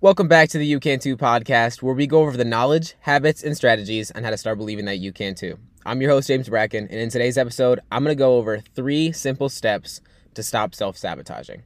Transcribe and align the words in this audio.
Welcome 0.00 0.28
back 0.28 0.48
to 0.50 0.58
the 0.58 0.64
You 0.64 0.78
Can 0.78 1.00
Too 1.00 1.16
podcast, 1.16 1.82
where 1.82 1.92
we 1.92 2.06
go 2.06 2.20
over 2.20 2.36
the 2.36 2.44
knowledge, 2.44 2.94
habits, 3.00 3.42
and 3.42 3.56
strategies 3.56 4.12
on 4.12 4.22
how 4.22 4.30
to 4.30 4.36
start 4.36 4.56
believing 4.56 4.84
that 4.84 4.98
you 4.98 5.12
can 5.12 5.34
too. 5.34 5.58
I'm 5.84 6.00
your 6.00 6.12
host, 6.12 6.28
James 6.28 6.48
Bracken, 6.48 6.86
and 6.88 7.00
in 7.00 7.10
today's 7.10 7.36
episode, 7.36 7.80
I'm 7.90 8.04
going 8.04 8.16
to 8.16 8.18
go 8.18 8.36
over 8.36 8.60
three 8.60 9.10
simple 9.10 9.48
steps 9.48 10.00
to 10.34 10.44
stop 10.44 10.74
self 10.74 10.96
sabotaging. 10.96 11.64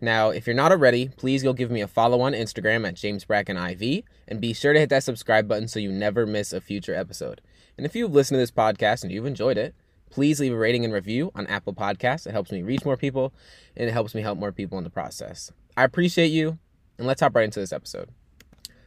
Now, 0.00 0.30
if 0.30 0.46
you're 0.46 0.56
not 0.56 0.72
already, 0.72 1.10
please 1.16 1.44
go 1.44 1.52
give 1.52 1.70
me 1.70 1.80
a 1.80 1.86
follow 1.86 2.20
on 2.20 2.32
Instagram 2.32 2.86
at 2.86 2.94
James 2.94 3.24
Bracken 3.24 3.56
and 3.56 4.40
be 4.40 4.52
sure 4.52 4.72
to 4.72 4.80
hit 4.80 4.90
that 4.90 5.04
subscribe 5.04 5.46
button 5.46 5.68
so 5.68 5.78
you 5.78 5.92
never 5.92 6.26
miss 6.26 6.52
a 6.52 6.60
future 6.60 6.94
episode. 6.94 7.40
And 7.76 7.86
if 7.86 7.94
you've 7.94 8.12
listened 8.12 8.36
to 8.36 8.40
this 8.40 8.50
podcast 8.50 9.04
and 9.04 9.12
you've 9.12 9.24
enjoyed 9.24 9.56
it, 9.56 9.74
please 10.10 10.40
leave 10.40 10.52
a 10.52 10.56
rating 10.56 10.84
and 10.84 10.92
review 10.92 11.30
on 11.34 11.46
Apple 11.46 11.74
Podcasts. 11.74 12.26
It 12.26 12.32
helps 12.32 12.50
me 12.50 12.62
reach 12.62 12.84
more 12.84 12.96
people, 12.96 13.32
and 13.76 13.88
it 13.88 13.92
helps 13.92 14.14
me 14.14 14.22
help 14.22 14.38
more 14.38 14.52
people 14.52 14.78
in 14.78 14.84
the 14.84 14.90
process. 14.90 15.52
I 15.76 15.84
appreciate 15.84 16.28
you 16.28 16.58
and 16.98 17.06
let's 17.06 17.20
hop 17.20 17.34
right 17.34 17.44
into 17.44 17.60
this 17.60 17.72
episode. 17.72 18.10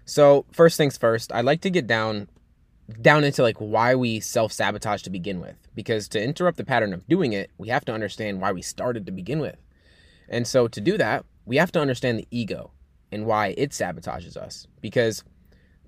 So, 0.05 0.45
first 0.51 0.77
things 0.77 0.97
first, 0.97 1.31
I'd 1.31 1.45
like 1.45 1.61
to 1.61 1.69
get 1.69 1.87
down 1.87 2.27
down 3.01 3.23
into 3.23 3.41
like 3.41 3.57
why 3.57 3.95
we 3.95 4.19
self-sabotage 4.19 5.01
to 5.03 5.09
begin 5.09 5.39
with 5.39 5.55
because 5.73 6.09
to 6.09 6.21
interrupt 6.21 6.57
the 6.57 6.65
pattern 6.65 6.93
of 6.93 7.07
doing 7.07 7.31
it, 7.31 7.49
we 7.57 7.69
have 7.69 7.85
to 7.85 7.93
understand 7.93 8.41
why 8.41 8.51
we 8.51 8.61
started 8.61 9.05
to 9.05 9.11
begin 9.13 9.39
with. 9.39 9.55
And 10.27 10.45
so 10.45 10.67
to 10.67 10.81
do 10.81 10.97
that, 10.97 11.25
we 11.45 11.55
have 11.55 11.71
to 11.73 11.79
understand 11.79 12.19
the 12.19 12.27
ego 12.31 12.71
and 13.11 13.25
why 13.25 13.53
it 13.57 13.71
sabotages 13.71 14.35
us 14.35 14.67
because 14.81 15.23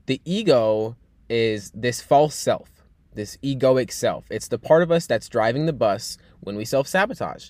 the 0.05 0.21
ego 0.23 0.95
is 1.29 1.71
this 1.71 2.01
false 2.01 2.35
self, 2.35 2.69
this 3.15 3.37
egoic 3.37 3.91
self. 3.91 4.25
It's 4.29 4.47
the 4.47 4.59
part 4.59 4.83
of 4.83 4.91
us 4.91 5.07
that's 5.07 5.29
driving 5.29 5.65
the 5.65 5.73
bus 5.73 6.17
when 6.39 6.55
we 6.55 6.65
self 6.65 6.87
sabotage. 6.87 7.49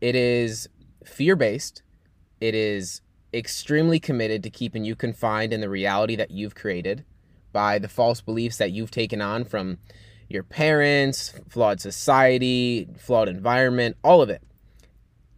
It 0.00 0.14
is 0.14 0.68
fear 1.04 1.36
based, 1.36 1.82
it 2.40 2.54
is 2.54 3.00
extremely 3.32 3.98
committed 3.98 4.42
to 4.42 4.50
keeping 4.50 4.84
you 4.84 4.94
confined 4.94 5.52
in 5.52 5.60
the 5.60 5.68
reality 5.68 6.16
that 6.16 6.30
you've 6.30 6.54
created 6.54 7.04
by 7.52 7.78
the 7.78 7.88
false 7.88 8.20
beliefs 8.20 8.58
that 8.58 8.72
you've 8.72 8.90
taken 8.90 9.20
on 9.20 9.44
from 9.44 9.78
your 10.28 10.42
parents, 10.42 11.34
flawed 11.48 11.80
society, 11.80 12.88
flawed 12.96 13.28
environment, 13.28 13.96
all 14.02 14.22
of 14.22 14.30
it. 14.30 14.42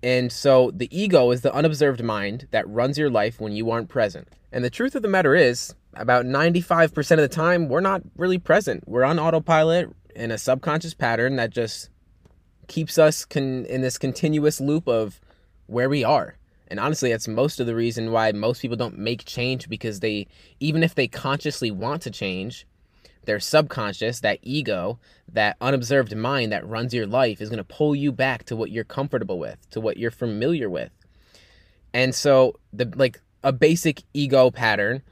And 0.03 0.31
so 0.31 0.71
the 0.73 0.89
ego 0.97 1.31
is 1.31 1.41
the 1.41 1.55
unobserved 1.55 2.03
mind 2.03 2.49
that 2.51 2.69
runs 2.69 2.99
your 2.99 3.11
life 3.11 3.41
when 3.41 3.53
you 3.53 3.71
aren't 3.71 3.89
present. 3.89 4.29
And 4.53 4.65
the 4.65 4.71
truth 4.71 4.95
of 4.95 5.03
the 5.03 5.09
matter 5.09 5.35
is, 5.35 5.75
about 5.97 6.25
95% 6.25 7.13
of 7.13 7.19
the 7.19 7.29
time, 7.29 7.69
we're 7.69 7.81
not 7.81 8.03
really 8.17 8.39
present. 8.39 8.87
We're 8.87 9.05
on 9.05 9.19
autopilot 9.19 9.91
in 10.15 10.31
a 10.31 10.39
subconscious 10.39 10.95
pattern 10.95 11.37
that 11.37 11.51
just 11.51 11.91
keeps 12.69 12.99
us 12.99 13.25
con- 13.25 13.67
in 13.67 13.81
this 13.81 13.99
continuous 13.99 14.61
loop 14.61 14.89
of 14.89 15.21
where 15.67 15.89
we 15.89 16.05
are. 16.05 16.37
And 16.69 16.81
honestly, 16.81 17.11
that's 17.11 17.29
most 17.29 17.61
of 17.61 17.67
the 17.67 17.75
reason 17.75 18.11
why 18.11 18.33
most 18.33 18.61
people 18.61 18.77
don't 18.77 18.99
make 18.99 19.25
change 19.25 19.69
because 19.69 20.01
they, 20.01 20.27
even 20.59 20.83
if 20.83 20.95
they 20.95 21.07
consciously 21.07 21.71
want 21.71 22.03
to 22.03 22.11
change, 22.11 22.67
their 23.25 23.41
subconscious, 23.41 24.21
that 24.21 24.39
ego, 24.43 24.99
that 25.33 25.57
unobserved 25.61 26.17
mind 26.17 26.53
that 26.53 26.67
runs 26.67 26.95
your 26.95 27.07
life 27.07 27.41
is 27.41 27.49
going 27.49 27.59
to 27.59 27.65
pull 27.65 27.95
you 27.95 28.11
back 28.11 28.45
to 28.45 28.57
what 28.57 28.71
you're 28.71 28.85
comfortable 28.85 29.39
with, 29.39 29.69
to 29.71 29.81
what 29.81 29.97
you're 29.97 30.11
familiar 30.11 30.71
with. 30.71 30.91
And 31.93 32.15
so, 32.15 32.59
the 32.73 32.93
like 32.97 33.21
a 33.43 33.53
basic 33.53 34.03
ego 34.13 34.51
pattern 34.51 35.03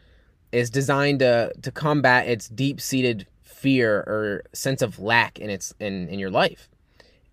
is 0.54 0.70
designed 0.70 1.18
to 1.20 1.52
to 1.62 1.70
combat 1.70 2.28
its 2.28 2.48
deep-seated 2.48 3.26
fear 3.42 3.98
or 4.06 4.44
sense 4.52 4.82
of 4.82 4.98
lack 4.98 5.38
in 5.38 5.50
its 5.50 5.74
in 5.80 6.08
in 6.08 6.18
your 6.18 6.30
life. 6.30 6.68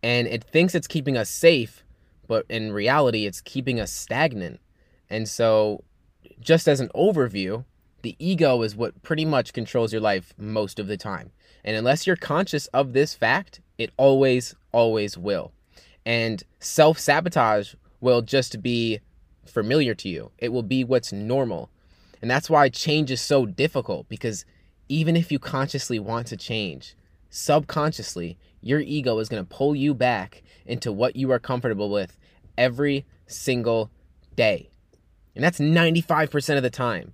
And 0.04 0.28
it 0.28 0.44
thinks 0.44 0.74
it's 0.74 0.88
keeping 0.88 1.16
us 1.16 1.30
safe 1.30 1.84
but 2.32 2.46
in 2.48 2.72
reality, 2.72 3.26
it's 3.26 3.42
keeping 3.42 3.78
us 3.78 3.92
stagnant. 3.92 4.62
And 5.10 5.28
so, 5.28 5.84
just 6.40 6.66
as 6.66 6.80
an 6.80 6.88
overview, 6.96 7.66
the 8.04 8.16
ego 8.20 8.62
is 8.62 8.74
what 8.74 9.04
pretty 9.04 9.26
much 9.26 9.52
controls 9.52 9.92
your 9.92 10.00
life 10.00 10.34
most 10.38 10.80
of 10.80 10.88
the 10.88 10.96
time. 10.96 11.32
And 11.66 11.76
unless 11.76 12.08
you're 12.08 12.16
conscious 12.16 12.68
of 12.68 12.94
this 12.94 13.14
fact, 13.14 13.60
it 13.78 13.92
always, 13.98 14.56
always 14.72 15.18
will. 15.18 15.52
And 16.06 16.42
self 16.62 16.98
sabotage 16.98 17.76
will 18.00 18.22
just 18.22 18.62
be 18.62 19.02
familiar 19.46 19.94
to 19.96 20.08
you, 20.08 20.32
it 20.38 20.54
will 20.54 20.64
be 20.64 20.86
what's 20.86 21.12
normal. 21.12 21.70
And 22.22 22.30
that's 22.30 22.50
why 22.50 22.70
change 22.70 23.12
is 23.12 23.22
so 23.22 23.46
difficult 23.46 24.08
because 24.08 24.46
even 24.90 25.16
if 25.16 25.32
you 25.32 25.40
consciously 25.40 26.00
want 26.00 26.28
to 26.28 26.38
change, 26.38 26.96
subconsciously, 27.30 28.38
your 28.62 28.80
ego 28.80 29.18
is 29.20 29.30
going 29.30 29.44
to 29.44 29.50
pull 29.50 29.76
you 29.76 29.94
back 29.94 30.44
into 30.66 30.92
what 30.92 31.16
you 31.16 31.32
are 31.32 31.40
comfortable 31.40 31.90
with 31.90 32.18
every 32.58 33.06
single 33.26 33.90
day. 34.36 34.70
And 35.36 35.44
that's 35.44 35.60
95% 35.60 36.58
of 36.58 36.64
the 36.64 36.70
time. 36.70 37.14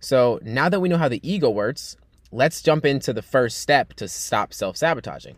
So 0.00 0.38
now 0.42 0.68
that 0.68 0.80
we 0.80 0.88
know 0.88 0.98
how 0.98 1.08
the 1.08 1.26
ego 1.28 1.50
works, 1.50 1.96
let's 2.30 2.62
jump 2.62 2.84
into 2.84 3.12
the 3.12 3.22
first 3.22 3.58
step 3.58 3.94
to 3.94 4.08
stop 4.08 4.52
self 4.52 4.76
sabotaging. 4.76 5.36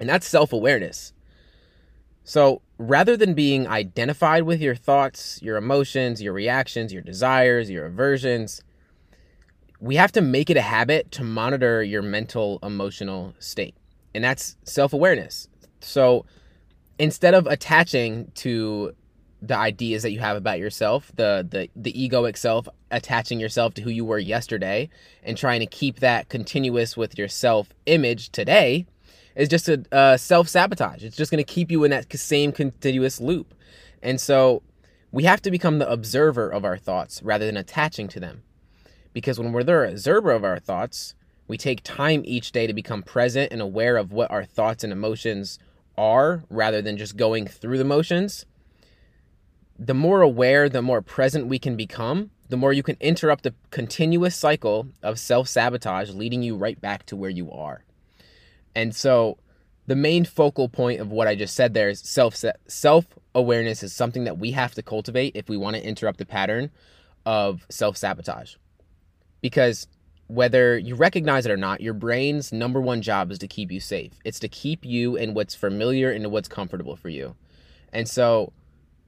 And 0.00 0.08
that's 0.08 0.26
self 0.26 0.52
awareness. 0.52 1.12
So 2.24 2.62
rather 2.78 3.16
than 3.16 3.34
being 3.34 3.66
identified 3.66 4.42
with 4.42 4.60
your 4.60 4.74
thoughts, 4.74 5.40
your 5.42 5.56
emotions, 5.56 6.20
your 6.22 6.32
reactions, 6.32 6.92
your 6.92 7.02
desires, 7.02 7.70
your 7.70 7.86
aversions, 7.86 8.62
we 9.80 9.96
have 9.96 10.12
to 10.12 10.20
make 10.20 10.50
it 10.50 10.56
a 10.56 10.62
habit 10.62 11.10
to 11.12 11.24
monitor 11.24 11.82
your 11.82 12.02
mental 12.02 12.58
emotional 12.62 13.34
state. 13.38 13.74
And 14.14 14.24
that's 14.24 14.56
self 14.64 14.92
awareness. 14.92 15.48
So 15.80 16.24
instead 16.98 17.34
of 17.34 17.46
attaching 17.46 18.30
to 18.36 18.94
the 19.42 19.56
ideas 19.56 20.02
that 20.02 20.12
you 20.12 20.20
have 20.20 20.36
about 20.36 20.58
yourself, 20.58 21.12
the 21.16 21.46
the 21.48 21.68
the 21.76 21.92
egoic 21.92 22.36
self 22.36 22.66
attaching 22.90 23.40
yourself 23.40 23.74
to 23.74 23.82
who 23.82 23.90
you 23.90 24.04
were 24.04 24.18
yesterday 24.18 24.88
and 25.22 25.36
trying 25.36 25.60
to 25.60 25.66
keep 25.66 26.00
that 26.00 26.28
continuous 26.28 26.96
with 26.96 27.18
your 27.18 27.28
self 27.28 27.68
image 27.86 28.30
today 28.30 28.86
is 29.34 29.48
just 29.48 29.68
a 29.68 29.84
uh, 29.92 30.16
self 30.16 30.48
sabotage. 30.48 31.02
It's 31.02 31.16
just 31.16 31.30
going 31.30 31.44
to 31.44 31.52
keep 31.52 31.70
you 31.70 31.84
in 31.84 31.90
that 31.90 32.12
same 32.12 32.52
continuous 32.52 33.20
loop. 33.20 33.54
And 34.02 34.20
so 34.20 34.62
we 35.10 35.24
have 35.24 35.42
to 35.42 35.50
become 35.50 35.78
the 35.78 35.90
observer 35.90 36.48
of 36.48 36.64
our 36.64 36.76
thoughts 36.76 37.22
rather 37.22 37.46
than 37.46 37.56
attaching 37.56 38.08
to 38.08 38.20
them. 38.20 38.42
Because 39.12 39.38
when 39.38 39.52
we're 39.52 39.62
the 39.62 39.88
observer 39.90 40.32
of 40.32 40.44
our 40.44 40.58
thoughts, 40.58 41.14
we 41.46 41.56
take 41.56 41.82
time 41.82 42.22
each 42.24 42.52
day 42.52 42.66
to 42.66 42.72
become 42.72 43.02
present 43.02 43.52
and 43.52 43.60
aware 43.60 43.96
of 43.96 44.12
what 44.12 44.30
our 44.30 44.44
thoughts 44.44 44.82
and 44.82 44.92
emotions 44.92 45.58
are 45.96 46.44
rather 46.50 46.82
than 46.82 46.96
just 46.96 47.16
going 47.16 47.46
through 47.46 47.78
the 47.78 47.84
motions, 47.84 48.46
the 49.78 49.94
more 49.94 50.22
aware, 50.22 50.68
the 50.68 50.82
more 50.82 51.02
present 51.02 51.46
we 51.46 51.58
can 51.58 51.76
become, 51.76 52.30
the 52.48 52.56
more 52.56 52.72
you 52.72 52.82
can 52.82 52.96
interrupt 53.00 53.42
the 53.42 53.54
continuous 53.70 54.36
cycle 54.36 54.88
of 55.02 55.18
self 55.18 55.48
sabotage, 55.48 56.10
leading 56.10 56.42
you 56.42 56.56
right 56.56 56.80
back 56.80 57.06
to 57.06 57.16
where 57.16 57.30
you 57.30 57.50
are. 57.50 57.84
And 58.74 58.94
so, 58.94 59.38
the 59.86 59.96
main 59.96 60.24
focal 60.24 60.68
point 60.68 61.00
of 61.00 61.10
what 61.10 61.28
I 61.28 61.34
just 61.34 61.54
said 61.54 61.74
there 61.74 61.88
is 61.88 62.00
self 62.00 62.42
self 62.66 63.06
awareness 63.34 63.82
is 63.82 63.92
something 63.92 64.24
that 64.24 64.38
we 64.38 64.52
have 64.52 64.74
to 64.74 64.82
cultivate 64.82 65.36
if 65.36 65.48
we 65.48 65.56
want 65.56 65.76
to 65.76 65.86
interrupt 65.86 66.18
the 66.18 66.26
pattern 66.26 66.70
of 67.26 67.66
self 67.68 67.96
sabotage. 67.96 68.54
Because 69.40 69.86
whether 70.26 70.78
you 70.78 70.94
recognize 70.94 71.44
it 71.44 71.52
or 71.52 71.56
not, 71.56 71.80
your 71.80 71.94
brain's 71.94 72.52
number 72.52 72.80
one 72.80 73.02
job 73.02 73.30
is 73.30 73.38
to 73.38 73.48
keep 73.48 73.70
you 73.70 73.80
safe. 73.80 74.12
It's 74.24 74.38
to 74.40 74.48
keep 74.48 74.84
you 74.84 75.16
in 75.16 75.34
what's 75.34 75.54
familiar 75.54 76.10
and 76.10 76.30
what's 76.30 76.48
comfortable 76.48 76.96
for 76.96 77.10
you. 77.10 77.36
And 77.92 78.08
so 78.08 78.52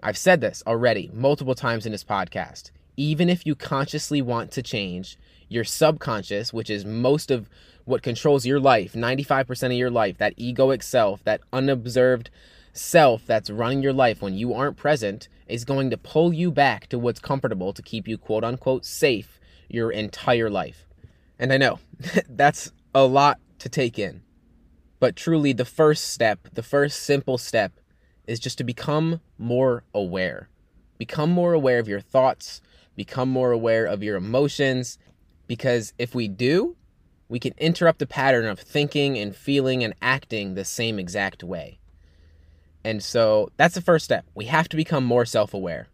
I've 0.03 0.19
said 0.19 0.41
this 0.41 0.63
already 0.67 1.11
multiple 1.13 1.55
times 1.55 1.87
in 1.87 1.93
this 1.93 2.05
podcast. 2.05 2.71
Even 2.97 3.29
if 3.29 3.47
you 3.47 3.55
consciously 3.55 4.23
want 4.23 4.51
to 4.53 4.63
change, 4.63 5.19
your 5.49 5.65
subconscious, 5.65 6.53
which 6.53 6.71
is 6.71 6.85
most 6.85 7.31
of 7.31 7.49
what 7.85 8.03
controls 8.03 8.47
your 8.47 8.59
life, 8.59 8.95
95% 8.95 9.67
of 9.67 9.73
your 9.73 9.91
life, 9.91 10.19
that 10.19 10.37
egoic 10.37 10.83
self, 10.83 11.23
that 11.25 11.41
unobserved 11.53 12.31
self 12.73 13.25
that's 13.27 13.51
running 13.51 13.83
your 13.83 13.93
life 13.93 14.21
when 14.21 14.35
you 14.35 14.53
aren't 14.53 14.77
present, 14.77 15.29
is 15.47 15.65
going 15.65 15.91
to 15.91 15.97
pull 15.97 16.33
you 16.33 16.51
back 16.51 16.89
to 16.89 16.99
what's 16.99 17.21
comfortable 17.21 17.73
to 17.73 17.83
keep 17.83 18.09
you 18.09 18.19
quote 18.19 18.45
unquote 18.45 18.85
safe 18.85 19.39
your 19.69 19.91
entire 19.91 20.51
life. 20.51 20.87
And 21.39 21.53
I 21.53 21.59
know 21.59 21.79
that's 22.29 22.73
a 22.95 23.05
lot 23.05 23.39
to 23.61 23.69
take 23.69 23.99
in. 23.99 24.23
But 24.99 25.15
truly, 25.15 25.53
the 25.53 25.65
first 25.65 26.11
step, 26.11 26.49
the 26.53 26.63
first 26.63 27.03
simple 27.03 27.39
step, 27.39 27.73
is 28.27 28.41
just 28.41 28.59
to 28.59 28.65
become 28.65 29.21
more 29.39 29.85
aware. 29.95 30.49
Become 30.99 31.31
more 31.31 31.53
aware 31.53 31.79
of 31.79 31.87
your 31.87 32.01
thoughts, 32.01 32.61
become 32.97 33.29
more 33.29 33.53
aware 33.53 33.87
of 33.87 34.03
your 34.03 34.17
emotions, 34.17 34.99
because 35.47 35.93
if 35.99 36.15
we 36.15 36.27
do, 36.29 36.77
we 37.29 37.39
can 37.39 37.55
interrupt 37.59 37.99
the 37.99 38.07
pattern 38.07 38.47
of 38.47 38.59
thinking 38.59 39.19
and 39.19 39.37
feeling 39.37 39.85
and 39.85 39.95
acting 40.01 40.55
the 40.55 40.65
same 40.65 40.99
exact 40.99 41.45
way. 41.45 41.79
And 42.85 43.03
so 43.03 43.51
that's 43.57 43.75
the 43.75 43.81
first 43.81 44.05
step. 44.05 44.25
We 44.35 44.47
have 44.47 44.69
to 44.69 44.77
become 44.77 45.05
more 45.05 45.25
self 45.25 45.53
aware. 45.53 45.89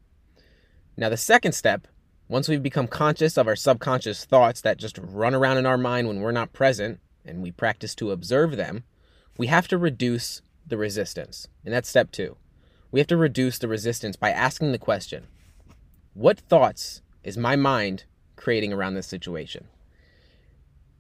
Now, 0.96 1.08
the 1.08 1.16
second 1.16 1.52
step 1.52 1.88
once 2.28 2.48
we've 2.48 2.62
become 2.62 2.86
conscious 2.86 3.36
of 3.36 3.46
our 3.46 3.56
subconscious 3.56 4.24
thoughts 4.24 4.62
that 4.62 4.78
just 4.78 4.98
run 4.98 5.34
around 5.34 5.58
in 5.58 5.66
our 5.66 5.76
mind 5.76 6.08
when 6.08 6.20
we're 6.20 6.32
not 6.32 6.52
present, 6.52 6.98
and 7.24 7.42
we 7.42 7.50
practice 7.50 7.94
to 7.94 8.10
observe 8.10 8.56
them, 8.56 8.84
we 9.36 9.48
have 9.48 9.68
to 9.68 9.78
reduce 9.78 10.42
the 10.66 10.76
resistance. 10.76 11.48
And 11.64 11.74
that's 11.74 11.88
step 11.88 12.10
two. 12.10 12.36
We 12.90 13.00
have 13.00 13.06
to 13.08 13.16
reduce 13.16 13.58
the 13.58 13.68
resistance 13.68 14.16
by 14.16 14.30
asking 14.30 14.72
the 14.72 14.78
question 14.78 15.26
What 16.14 16.38
thoughts 16.38 17.00
is 17.24 17.38
my 17.38 17.56
mind 17.56 18.04
creating 18.36 18.72
around 18.72 18.94
this 18.94 19.06
situation? 19.06 19.66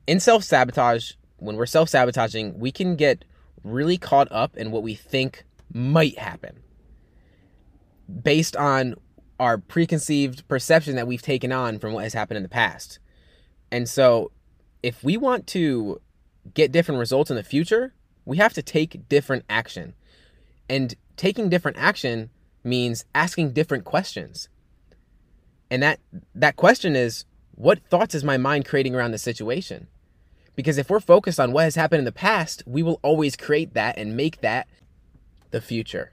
In 0.06 0.20
self 0.20 0.42
sabotage, 0.44 1.12
when 1.36 1.56
we're 1.56 1.66
self 1.66 1.88
sabotaging, 1.88 2.58
we 2.58 2.72
can 2.72 2.96
get 2.96 3.24
really 3.62 3.98
caught 3.98 4.28
up 4.30 4.56
in 4.56 4.70
what 4.70 4.82
we 4.82 4.94
think 4.94 5.44
might 5.72 6.18
happen 6.18 6.60
based 8.22 8.56
on 8.56 8.94
our 9.38 9.58
preconceived 9.58 10.46
perception 10.48 10.96
that 10.96 11.06
we've 11.06 11.22
taken 11.22 11.52
on 11.52 11.78
from 11.78 11.92
what 11.92 12.04
has 12.04 12.14
happened 12.14 12.36
in 12.36 12.42
the 12.42 12.48
past. 12.48 12.98
And 13.70 13.88
so, 13.88 14.30
if 14.82 15.02
we 15.04 15.16
want 15.16 15.46
to 15.48 16.00
get 16.54 16.72
different 16.72 16.98
results 16.98 17.30
in 17.30 17.36
the 17.36 17.42
future, 17.42 17.94
we 18.24 18.36
have 18.38 18.52
to 18.54 18.62
take 18.62 19.08
different 19.08 19.44
action. 19.48 19.94
And 20.68 20.94
taking 21.16 21.48
different 21.48 21.76
action 21.76 22.30
means 22.64 23.04
asking 23.14 23.52
different 23.52 23.84
questions. 23.84 24.48
And 25.72 25.82
that 25.82 26.00
that 26.34 26.56
question 26.56 26.94
is 26.94 27.24
what 27.54 27.82
thoughts 27.86 28.14
is 28.14 28.22
my 28.22 28.36
mind 28.36 28.66
creating 28.66 28.94
around 28.94 29.12
the 29.12 29.18
situation? 29.18 29.86
Because 30.54 30.76
if 30.76 30.90
we're 30.90 31.00
focused 31.00 31.40
on 31.40 31.52
what 31.52 31.64
has 31.64 31.76
happened 31.76 32.00
in 32.00 32.04
the 32.04 32.12
past, 32.12 32.62
we 32.66 32.82
will 32.82 33.00
always 33.02 33.36
create 33.36 33.72
that 33.72 33.96
and 33.96 34.14
make 34.14 34.42
that 34.42 34.68
the 35.50 35.62
future. 35.62 36.12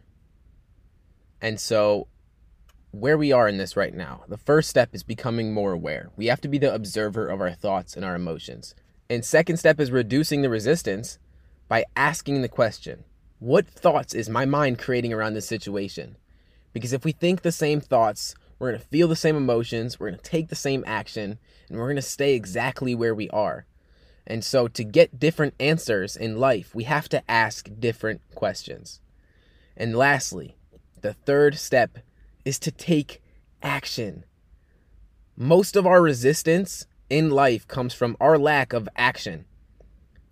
And 1.42 1.60
so, 1.60 2.08
where 2.92 3.18
we 3.18 3.34
are 3.34 3.50
in 3.50 3.58
this 3.58 3.76
right 3.76 3.94
now, 3.94 4.24
the 4.30 4.38
first 4.38 4.70
step 4.70 4.92
is 4.94 5.04
becoming 5.04 5.54
more 5.54 5.74
aware. 5.74 6.10
We 6.16 6.28
have 6.28 6.40
to 6.40 6.48
be 6.48 6.58
the 6.58 6.74
observer 6.74 7.28
of 7.28 7.42
our 7.42 7.52
thoughts 7.52 7.98
and 7.98 8.06
our 8.06 8.16
emotions. 8.16 8.74
And 9.10 9.26
second 9.26 9.58
step 9.58 9.78
is 9.82 9.92
reducing 9.92 10.42
the 10.42 10.50
resistance 10.50 11.20
by 11.68 11.84
asking 11.98 12.44
the 12.44 12.48
question, 12.48 13.04
what 13.40 13.68
thoughts 13.68 14.14
is 14.14 14.30
my 14.30 14.46
mind 14.46 14.80
creating 14.80 15.12
around 15.12 15.34
this 15.34 15.48
situation? 15.48 16.16
Because 16.72 16.94
if 16.94 17.04
we 17.04 17.12
think 17.12 17.42
the 17.42 17.52
same 17.52 17.82
thoughts, 17.82 18.36
we're 18.60 18.72
going 18.72 18.82
to 18.82 18.88
feel 18.88 19.08
the 19.08 19.16
same 19.16 19.38
emotions, 19.38 20.00
we're 20.00 20.10
going 20.10 20.20
to 20.20 20.30
take 20.30 20.50
the 20.50 20.56
same 20.56 20.84
action, 20.86 21.40
and 21.70 21.80
we're 21.80 21.86
going 21.86 21.96
to 21.96 22.02
stay 22.02 22.36
exactly 22.36 22.94
where 22.94 23.16
we 23.16 23.30
are. 23.30 23.66
And 24.28 24.44
so, 24.44 24.68
to 24.68 24.84
get 24.84 25.20
different 25.20 25.56
answers 25.60 26.16
in 26.16 26.38
life, 26.38 26.76
we 26.76 26.84
have 26.84 27.10
to 27.10 27.32
ask 27.32 27.70
different 27.80 28.22
questions. 28.36 29.02
And 29.76 29.96
lastly, 29.96 30.56
the 31.02 31.14
third 31.14 31.58
step 31.58 32.00
is 32.46 32.60
to 32.60 32.72
take 32.72 33.24
action. 33.64 34.26
Most 35.36 35.76
of 35.76 35.88
our 35.88 36.02
resistance 36.02 36.86
in 37.10 37.32
life 37.32 37.68
comes 37.68 37.94
from 37.94 38.18
our 38.20 38.38
lack 38.38 38.74
of 38.74 38.88
action. 38.96 39.46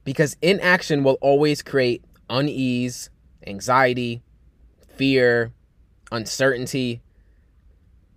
Because 0.04 0.38
inaction 0.42 1.04
will 1.04 1.18
always 1.22 1.62
create 1.62 2.04
unease, 2.30 3.10
anxiety, 3.46 4.22
fear, 4.88 5.52
uncertainty. 6.12 7.02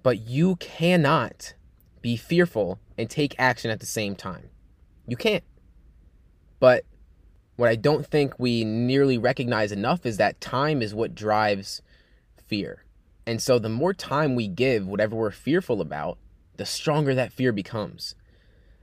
But 0.02 0.28
you 0.28 0.56
cannot 0.56 1.54
be 2.00 2.16
fearful 2.16 2.80
and 2.96 3.08
take 3.10 3.34
action 3.38 3.70
at 3.70 3.80
the 3.80 3.86
same 3.86 4.16
time. 4.16 4.50
You 5.06 5.16
can't. 5.16 5.44
But 6.58 6.84
what 7.56 7.68
I 7.68 7.76
don't 7.76 8.06
think 8.06 8.38
we 8.38 8.64
nearly 8.64 9.18
recognize 9.18 9.72
enough 9.72 10.06
is 10.06 10.16
that 10.16 10.40
time 10.40 10.80
is 10.80 10.94
what 10.94 11.14
drives 11.14 11.82
fear. 12.46 12.84
And 13.26 13.42
so 13.42 13.58
the 13.58 13.68
more 13.68 13.92
time 13.92 14.34
we 14.34 14.48
give 14.48 14.86
whatever 14.86 15.14
we're 15.14 15.30
fearful 15.30 15.80
about, 15.80 16.18
the 16.56 16.66
stronger 16.66 17.14
that 17.14 17.32
fear 17.32 17.52
becomes. 17.52 18.14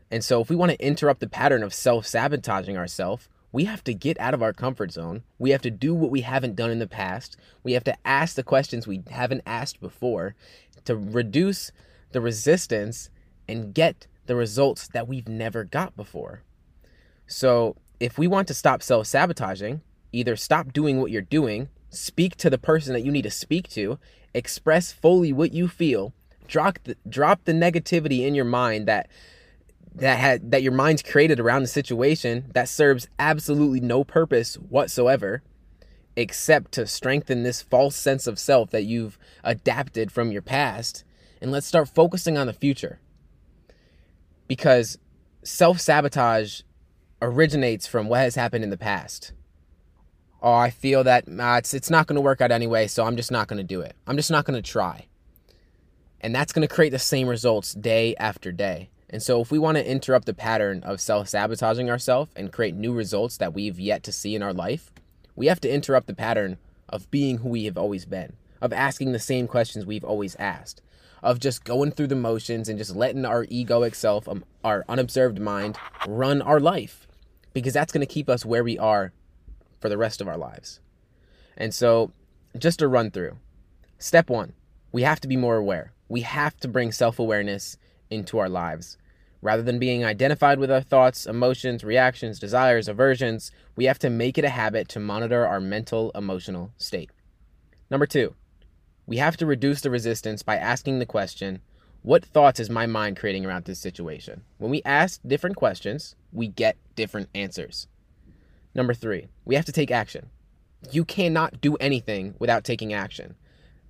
And 0.10 0.24
so 0.24 0.42
if 0.42 0.50
we 0.50 0.56
want 0.56 0.72
to 0.72 0.86
interrupt 0.86 1.20
the 1.20 1.28
pattern 1.28 1.64
of 1.64 1.74
self-sabotaging 1.74 2.78
ourselves, 2.78 3.28
we 3.58 3.66
have 3.66 3.84
to 3.84 3.92
get 3.96 4.20
out 4.20 4.36
of 4.36 4.44
our 4.44 4.54
comfort 4.54 4.92
zone. 4.92 5.24
We 5.40 5.50
have 5.50 5.64
to 5.64 5.72
do 5.72 5.96
what 5.96 6.12
we 6.12 6.22
haven't 6.22 6.56
done 6.56 6.70
in 6.70 6.78
the 6.78 6.86
past. 6.86 7.38
We 7.64 7.72
have 7.72 7.84
to 7.86 7.98
ask 8.06 8.36
the 8.36 8.44
questions 8.44 8.86
we 8.86 9.02
haven't 9.10 9.42
asked 9.48 9.82
before 9.82 10.36
to 10.86 10.96
reduce 10.96 11.72
the 12.12 12.22
resistance 12.22 13.10
and 13.48 13.74
get 13.74 14.06
the 14.28 14.36
results 14.36 14.88
that 14.90 15.08
we've 15.08 15.28
never 15.28 15.64
got 15.64 15.98
before. 15.98 16.44
So, 17.26 17.76
if 18.00 18.20
we 18.20 18.28
want 18.28 18.48
to 18.50 18.54
stop 18.54 18.84
self 18.84 19.08
sabotaging, 19.08 19.82
either 20.12 20.36
stop 20.36 20.72
doing 20.72 21.02
what 21.02 21.10
you're 21.10 21.24
doing, 21.24 21.70
speak 21.90 22.36
to 22.36 22.52
the 22.52 22.60
person 22.60 22.94
that 22.94 23.04
you 23.04 23.12
need 23.12 23.24
to 23.24 23.32
speak 23.32 23.68
to, 23.70 23.98
express 24.36 24.92
fully 24.92 25.34
what 25.34 25.52
you 25.52 25.68
feel, 25.68 26.14
drop 26.48 26.78
the, 26.84 26.96
drop 27.10 27.46
the 27.46 27.54
negativity 27.54 28.24
in 28.24 28.36
your 28.36 28.46
mind 28.46 28.88
that 28.88 29.10
that 29.98 30.20
had 30.20 30.52
that 30.52 30.64
your 30.64 30.72
mind's 30.72 31.02
created 31.02 31.40
around 31.40 31.64
the 31.64 31.68
situation 31.68 32.52
that 32.54 32.70
serves 32.70 33.08
absolutely 33.20 33.80
no 33.80 34.04
purpose 34.04 34.56
whatsoever 34.56 35.42
except 36.16 36.72
to 36.72 36.88
strengthen 36.88 37.44
this 37.44 37.62
false 37.62 37.96
sense 37.96 38.26
of 38.26 38.40
self 38.40 38.70
that 38.72 38.84
you've 38.84 39.20
adapted 39.44 40.12
from 40.12 40.32
your 40.32 40.42
past 40.42 41.04
and 41.42 41.52
let's 41.52 41.68
start 41.68 41.90
focusing 41.90 42.38
on 42.38 42.48
the 42.48 42.54
future 42.54 43.00
because 44.48 44.98
self-sabotage 45.44 46.62
originates 47.22 47.88
from 47.88 48.08
what 48.08 48.20
has 48.20 48.36
happened 48.36 48.64
in 48.64 48.70
the 48.70 48.78
past. 48.78 49.34
Oh, 50.42 50.54
I 50.54 50.70
feel 50.70 51.04
that 51.04 51.28
uh, 51.28 51.56
it's 51.58 51.74
it's 51.74 51.90
not 51.90 52.08
going 52.08 52.16
to 52.16 52.22
work 52.22 52.42
out 52.42 52.52
anyway, 52.52 52.88
so 52.88 53.04
I'm 53.04 53.18
just 53.18 53.32
not 53.32 53.48
going 53.48 53.58
to 53.58 53.64
do 53.64 53.82
it. 53.82 53.96
I'm 54.06 54.18
just 54.18 54.30
not 54.30 54.46
going 54.46 54.62
to 54.62 54.72
try. 54.72 55.08
And 56.22 56.34
that's 56.34 56.54
going 56.54 56.68
to 56.68 56.74
create 56.74 56.92
the 56.92 57.00
same 57.00 57.28
results 57.28 57.74
day 57.74 58.16
after 58.18 58.52
day. 58.52 58.90
And 59.10 59.24
so 59.24 59.42
if 59.42 59.52
we 59.52 59.60
want 59.60 59.78
to 59.78 59.90
interrupt 59.90 60.26
the 60.26 60.34
pattern 60.34 60.84
of 60.84 61.00
self-sabotaging 61.00 61.90
ourselves 61.90 62.32
and 62.36 62.52
create 62.52 62.76
new 62.76 62.94
results 62.94 63.38
that 63.38 63.54
we've 63.54 63.80
yet 63.80 64.04
to 64.04 64.12
see 64.12 64.36
in 64.36 64.44
our 64.44 64.54
life, 64.54 64.92
we 65.36 65.48
have 65.48 65.62
to 65.62 65.74
interrupt 65.74 66.08
the 66.08 66.14
pattern 66.14 66.58
of 66.90 67.10
being 67.10 67.38
who 67.38 67.50
we 67.50 67.66
have 67.66 67.78
always 67.78 68.06
been, 68.06 68.34
of 68.62 68.74
asking 68.74 69.12
the 69.12 69.20
same 69.20 69.48
questions 69.48 69.86
we've 69.86 70.04
always 70.04 70.36
asked, 70.36 70.82
of 71.24 71.40
just 71.40 71.64
going 71.64 71.92
through 71.92 72.08
the 72.08 72.16
motions 72.16 72.68
and 72.68 72.78
just 72.78 72.96
letting 72.96 73.26
our 73.26 73.46
egoic 73.46 73.96
self, 73.96 74.28
um, 74.28 74.44
our 74.64 74.84
unobserved 74.90 75.40
mind, 75.40 75.78
run 76.06 76.42
our 76.42 76.60
life 76.60 77.08
because 77.54 77.74
that's 77.74 77.92
going 77.92 78.06
to 78.06 78.14
keep 78.14 78.30
us 78.30 78.46
where 78.46 78.64
we 78.64 78.78
are 78.78 79.14
for 79.80 79.90
the 79.90 79.98
rest 79.98 80.22
of 80.22 80.28
our 80.28 80.38
lives. 80.38 80.80
And 81.56 81.74
so, 81.74 82.12
just 82.58 82.82
a 82.82 82.88
run 82.88 83.12
through. 83.12 83.38
Step 83.98 84.30
one, 84.30 84.54
we 84.92 85.04
have 85.04 85.20
to 85.22 85.28
be 85.28 85.38
more 85.38 85.58
aware. 85.58 85.92
We 86.08 86.22
have 86.22 86.58
to 86.58 86.68
bring 86.68 86.92
self 86.92 87.20
awareness 87.20 87.78
into 88.10 88.38
our 88.38 88.50
lives. 88.50 88.98
Rather 89.42 89.62
than 89.62 89.80
being 89.80 90.04
identified 90.04 90.60
with 90.60 90.72
our 90.72 90.82
thoughts, 90.82 91.26
emotions, 91.26 91.84
reactions, 91.84 92.40
desires, 92.40 92.88
aversions, 92.88 93.52
we 93.76 93.86
have 93.86 94.00
to 94.00 94.10
make 94.10 94.38
it 94.38 94.46
a 94.46 94.50
habit 94.50 94.88
to 94.90 95.00
monitor 95.00 95.46
our 95.46 95.60
mental, 95.60 96.12
emotional 96.16 96.72
state. 96.78 97.12
Number 97.92 98.06
two, 98.06 98.36
we 99.06 99.18
have 99.18 99.38
to 99.38 99.46
reduce 99.46 99.82
the 99.82 99.90
resistance 99.90 100.44
by 100.44 100.58
asking 100.58 101.00
the 101.00 101.06
question 101.06 101.62
what 102.02 102.24
thoughts 102.24 102.60
is 102.60 102.70
my 102.70 102.86
mind 102.86 103.18
creating 103.18 103.46
around 103.46 103.66
this 103.66 103.80
situation? 103.80 104.44
When 104.60 104.72
we 104.72 104.82
ask 104.86 105.20
different 105.28 105.56
questions, 105.56 106.16
we 106.32 106.48
get 106.48 106.78
different 106.96 107.30
answers. 107.36 107.88
Number 108.74 108.94
three, 108.94 109.28
we 109.44 109.56
have 109.56 109.66
to 109.66 109.72
take 109.72 109.92
action. 109.92 110.30
You 110.92 111.04
cannot 111.04 111.60
do 111.60 111.76
anything 111.78 112.36
without 112.40 112.64
taking 112.64 112.94
action. 112.94 113.36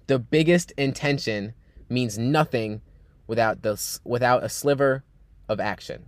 The 0.07 0.17
biggest 0.17 0.71
intention 0.77 1.53
means 1.89 2.17
nothing 2.17 2.81
without 3.27 3.61
the 3.61 3.99
without 4.03 4.43
a 4.43 4.49
sliver 4.49 5.03
of 5.47 5.59
action. 5.59 6.05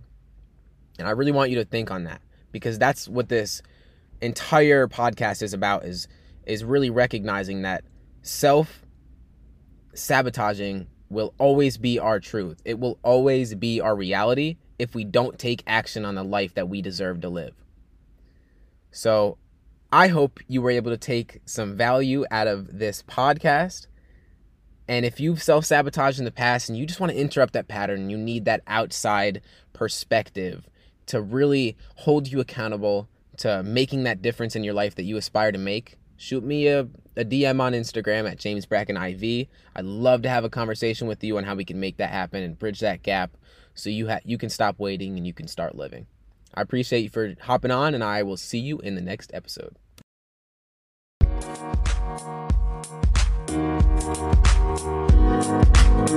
And 0.98 1.06
I 1.06 1.12
really 1.12 1.32
want 1.32 1.50
you 1.50 1.56
to 1.56 1.64
think 1.64 1.90
on 1.90 2.04
that 2.04 2.20
because 2.52 2.78
that's 2.78 3.08
what 3.08 3.28
this 3.28 3.62
entire 4.20 4.86
podcast 4.86 5.42
is 5.42 5.54
about 5.54 5.84
is 5.84 6.08
is 6.46 6.64
really 6.64 6.90
recognizing 6.90 7.62
that 7.62 7.84
self 8.22 8.84
sabotaging 9.94 10.88
will 11.08 11.34
always 11.38 11.76
be 11.76 11.98
our 11.98 12.20
truth. 12.20 12.60
It 12.64 12.78
will 12.78 12.98
always 13.02 13.54
be 13.54 13.80
our 13.80 13.96
reality 13.96 14.56
if 14.78 14.94
we 14.94 15.04
don't 15.04 15.38
take 15.38 15.62
action 15.66 16.04
on 16.04 16.14
the 16.14 16.22
life 16.22 16.54
that 16.54 16.68
we 16.68 16.80
deserve 16.80 17.20
to 17.22 17.28
live. 17.28 17.54
So, 18.92 19.38
I 19.92 20.08
hope 20.08 20.38
you 20.46 20.62
were 20.62 20.70
able 20.70 20.92
to 20.92 20.96
take 20.96 21.40
some 21.44 21.76
value 21.76 22.24
out 22.30 22.46
of 22.46 22.78
this 22.78 23.02
podcast. 23.02 23.88
And 24.90 25.06
if 25.06 25.20
you've 25.20 25.40
self 25.40 25.64
sabotaged 25.64 26.18
in 26.18 26.24
the 26.24 26.32
past 26.32 26.68
and 26.68 26.76
you 26.76 26.84
just 26.84 26.98
want 26.98 27.12
to 27.12 27.18
interrupt 27.18 27.52
that 27.52 27.68
pattern, 27.68 28.10
you 28.10 28.18
need 28.18 28.44
that 28.46 28.60
outside 28.66 29.40
perspective 29.72 30.68
to 31.06 31.20
really 31.20 31.76
hold 31.94 32.26
you 32.26 32.40
accountable 32.40 33.08
to 33.36 33.62
making 33.62 34.02
that 34.02 34.20
difference 34.20 34.56
in 34.56 34.64
your 34.64 34.74
life 34.74 34.96
that 34.96 35.04
you 35.04 35.16
aspire 35.16 35.52
to 35.52 35.58
make, 35.58 35.96
shoot 36.16 36.42
me 36.42 36.66
a, 36.66 36.80
a 37.16 37.24
DM 37.24 37.60
on 37.60 37.72
Instagram 37.72 38.28
at 38.28 38.40
James 38.40 38.66
Bracken 38.66 38.96
IV. 38.96 39.46
I'd 39.76 39.84
love 39.84 40.22
to 40.22 40.28
have 40.28 40.42
a 40.42 40.50
conversation 40.50 41.06
with 41.06 41.22
you 41.22 41.38
on 41.38 41.44
how 41.44 41.54
we 41.54 41.64
can 41.64 41.78
make 41.78 41.98
that 41.98 42.10
happen 42.10 42.42
and 42.42 42.58
bridge 42.58 42.80
that 42.80 43.04
gap 43.04 43.36
so 43.74 43.90
you 43.90 44.08
ha- 44.08 44.18
you 44.24 44.38
can 44.38 44.50
stop 44.50 44.80
waiting 44.80 45.16
and 45.16 45.24
you 45.24 45.32
can 45.32 45.46
start 45.46 45.76
living. 45.76 46.08
I 46.52 46.62
appreciate 46.62 47.04
you 47.04 47.10
for 47.10 47.36
hopping 47.42 47.70
on 47.70 47.94
and 47.94 48.02
I 48.02 48.24
will 48.24 48.36
see 48.36 48.58
you 48.58 48.80
in 48.80 48.96
the 48.96 49.00
next 49.00 49.30
episode. 49.32 49.76
Thank 55.92 56.10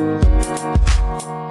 you. 1.24 1.43